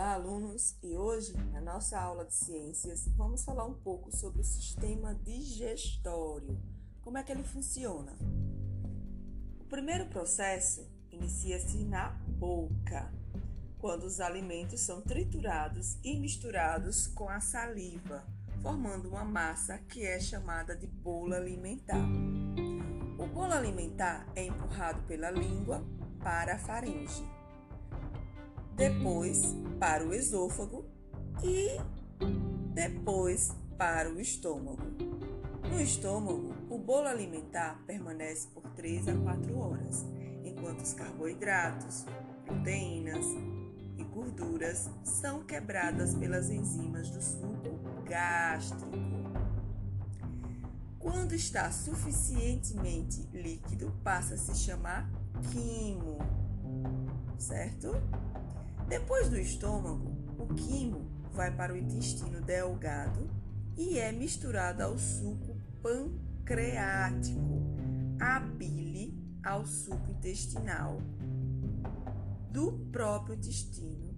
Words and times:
Olá, 0.00 0.14
alunos! 0.14 0.78
E 0.82 0.96
hoje, 0.96 1.36
na 1.52 1.60
nossa 1.60 2.00
aula 2.00 2.24
de 2.24 2.34
ciências, 2.34 3.06
vamos 3.18 3.44
falar 3.44 3.66
um 3.66 3.74
pouco 3.74 4.10
sobre 4.16 4.40
o 4.40 4.44
sistema 4.44 5.14
digestório. 5.14 6.58
Como 7.02 7.18
é 7.18 7.22
que 7.22 7.30
ele 7.30 7.42
funciona? 7.42 8.16
O 9.60 9.64
primeiro 9.64 10.06
processo 10.06 10.90
inicia-se 11.10 11.84
na 11.84 12.08
boca, 12.38 13.12
quando 13.78 14.04
os 14.04 14.20
alimentos 14.20 14.80
são 14.80 15.02
triturados 15.02 15.98
e 16.02 16.18
misturados 16.18 17.06
com 17.08 17.28
a 17.28 17.38
saliva, 17.38 18.24
formando 18.62 19.10
uma 19.10 19.22
massa 19.22 19.76
que 19.76 20.02
é 20.06 20.18
chamada 20.18 20.74
de 20.74 20.86
bolo 20.86 21.34
alimentar. 21.34 22.08
O 23.18 23.26
bolo 23.26 23.52
alimentar 23.52 24.26
é 24.34 24.46
empurrado 24.46 25.02
pela 25.02 25.30
língua 25.30 25.84
para 26.22 26.54
a 26.54 26.58
faringe 26.58 27.22
depois 28.80 29.54
para 29.78 30.06
o 30.06 30.14
esôfago 30.14 30.86
e 31.44 31.76
depois 32.72 33.54
para 33.76 34.10
o 34.10 34.18
estômago. 34.18 34.80
No 35.70 35.78
estômago, 35.78 36.54
o 36.70 36.78
bolo 36.78 37.06
alimentar 37.06 37.78
permanece 37.86 38.48
por 38.48 38.62
3 38.70 39.08
a 39.08 39.14
4 39.18 39.58
horas, 39.58 40.06
enquanto 40.42 40.80
os 40.80 40.94
carboidratos, 40.94 42.06
proteínas 42.46 43.26
e 43.98 44.02
gorduras 44.02 44.88
são 45.04 45.44
quebradas 45.44 46.14
pelas 46.14 46.48
enzimas 46.48 47.10
do 47.10 47.22
suco 47.22 47.78
gástrico. 48.08 48.86
Quando 50.98 51.34
está 51.34 51.70
suficientemente 51.70 53.28
líquido, 53.30 53.92
passa 54.02 54.34
a 54.34 54.38
se 54.38 54.56
chamar 54.56 55.06
quimo, 55.52 56.16
certo? 57.38 57.90
Depois 58.90 59.28
do 59.28 59.38
estômago, 59.38 60.10
o 60.36 60.52
quimo 60.52 61.08
vai 61.32 61.54
para 61.54 61.72
o 61.72 61.76
intestino 61.76 62.40
delgado 62.40 63.30
e 63.76 64.00
é 64.00 64.10
misturado 64.10 64.82
ao 64.82 64.98
suco 64.98 65.56
pancreático, 65.80 67.40
a 68.20 68.40
bile 68.40 69.16
ao 69.44 69.64
suco 69.64 70.10
intestinal 70.10 71.00
do 72.50 72.72
próprio 72.90 73.36
intestino. 73.36 74.12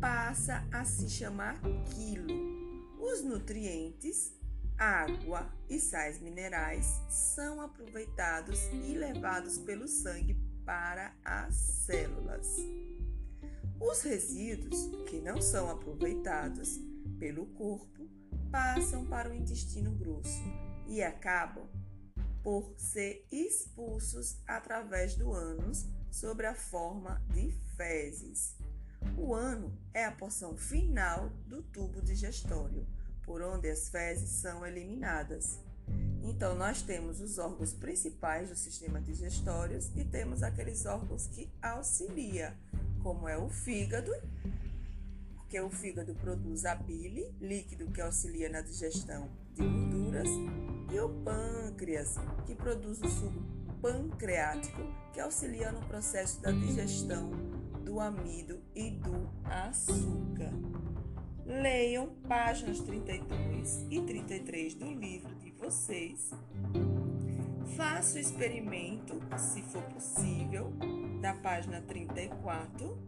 Passa 0.00 0.66
a 0.72 0.82
se 0.82 1.10
chamar 1.10 1.60
quilo. 1.94 2.32
Os 2.98 3.22
nutrientes, 3.22 4.32
água 4.78 5.52
e 5.68 5.78
sais 5.78 6.18
minerais 6.18 6.86
são 7.10 7.60
aproveitados 7.60 8.58
e 8.72 8.94
levados 8.94 9.58
pelo 9.58 9.86
sangue 9.86 10.34
para 10.64 11.14
as 11.22 11.54
células. 11.54 12.56
Os 13.80 14.02
resíduos 14.02 14.90
que 15.08 15.20
não 15.20 15.40
são 15.40 15.70
aproveitados 15.70 16.78
pelo 17.18 17.46
corpo 17.46 18.08
passam 18.50 19.04
para 19.06 19.30
o 19.30 19.34
intestino 19.34 19.90
grosso 19.92 20.42
e 20.86 21.02
acabam 21.02 21.66
por 22.42 22.72
ser 22.78 23.26
expulsos 23.30 24.38
através 24.46 25.14
do 25.16 25.32
ânus 25.32 25.84
sob 26.10 26.46
a 26.46 26.54
forma 26.54 27.20
de 27.34 27.50
fezes. 27.76 28.56
O 29.18 29.34
ano 29.34 29.76
é 29.92 30.04
a 30.04 30.12
porção 30.12 30.56
final 30.56 31.28
do 31.46 31.62
tubo 31.62 32.00
digestório, 32.00 32.86
por 33.24 33.42
onde 33.42 33.68
as 33.68 33.88
fezes 33.88 34.30
são 34.30 34.64
eliminadas. 34.64 35.58
Então, 36.22 36.54
nós 36.54 36.82
temos 36.82 37.20
os 37.20 37.38
órgãos 37.38 37.72
principais 37.72 38.48
do 38.48 38.56
sistema 38.56 39.00
digestório 39.00 39.78
e 39.94 40.04
temos 40.04 40.42
aqueles 40.42 40.86
órgãos 40.86 41.26
que 41.26 41.50
auxiliam 41.62 42.52
como 43.06 43.28
é 43.28 43.38
o 43.38 43.48
fígado, 43.48 44.10
porque 45.36 45.60
o 45.60 45.70
fígado 45.70 46.12
produz 46.16 46.64
a 46.64 46.74
bile, 46.74 47.32
líquido 47.40 47.88
que 47.92 48.00
auxilia 48.00 48.48
na 48.48 48.60
digestão 48.60 49.30
de 49.54 49.62
gorduras, 49.62 50.28
e 50.92 50.98
o 50.98 51.08
pâncreas, 51.22 52.16
que 52.44 52.56
produz 52.56 53.00
o 53.00 53.08
suco 53.08 53.40
pancreático, 53.80 54.82
que 55.12 55.20
auxilia 55.20 55.70
no 55.70 55.86
processo 55.86 56.42
da 56.42 56.50
digestão 56.50 57.30
do 57.84 58.00
amido 58.00 58.60
e 58.74 58.90
do 58.90 59.30
açúcar. 59.44 60.50
Leiam 61.44 62.08
páginas 62.26 62.80
32 62.80 63.86
e 63.88 64.02
33 64.02 64.74
do 64.74 64.92
livro 64.92 65.32
de 65.36 65.52
vocês. 65.52 66.32
Faça 67.76 68.16
o 68.16 68.20
experimento, 68.20 69.20
se 69.38 69.62
for 69.62 69.82
possível, 69.82 70.72
da 71.20 71.34
página 71.34 71.80
34, 71.80 72.98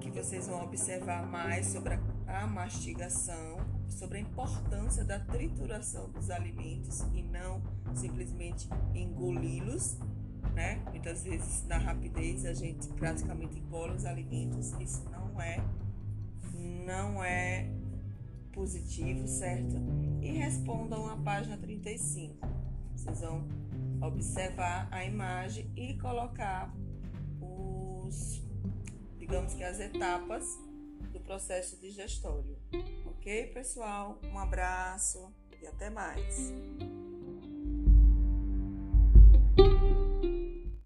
que 0.00 0.10
vocês 0.10 0.46
vão 0.46 0.64
observar 0.64 1.26
mais 1.26 1.66
sobre 1.66 1.94
a, 1.94 2.42
a 2.42 2.46
mastigação, 2.46 3.58
sobre 3.88 4.18
a 4.18 4.20
importância 4.20 5.04
da 5.04 5.18
trituração 5.18 6.08
dos 6.10 6.30
alimentos 6.30 7.00
e 7.12 7.22
não 7.22 7.62
simplesmente 7.94 8.68
engoli-los, 8.94 9.98
né? 10.54 10.82
Muitas 10.90 11.22
vezes 11.22 11.66
na 11.66 11.78
rapidez 11.78 12.44
a 12.46 12.54
gente 12.54 12.88
praticamente 12.88 13.58
engole 13.58 13.94
os 13.94 14.04
alimentos, 14.04 14.72
isso 14.80 15.04
não 15.10 15.40
é 15.40 15.62
não 16.86 17.22
é 17.22 17.70
positivo, 18.52 19.26
certo? 19.28 19.76
E 20.20 20.32
respondam 20.32 21.08
a 21.08 21.16
página 21.16 21.56
35. 21.56 22.36
Vocês 23.00 23.22
vão 23.22 23.48
observar 24.02 24.86
a 24.90 25.02
imagem 25.02 25.72
e 25.74 25.96
colocar 25.98 26.70
os, 27.40 28.42
digamos 29.18 29.54
que 29.54 29.64
as 29.64 29.80
etapas 29.80 30.44
do 31.10 31.18
processo 31.20 31.80
digestório. 31.80 32.58
Ok, 33.06 33.46
pessoal? 33.54 34.18
Um 34.30 34.38
abraço 34.38 35.32
e 35.62 35.66
até 35.66 35.88
mais. 35.88 36.52